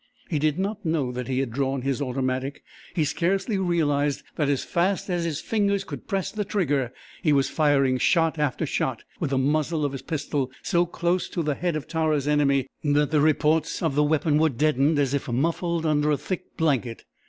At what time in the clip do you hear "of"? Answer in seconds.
9.85-9.91, 11.75-11.87, 13.83-13.93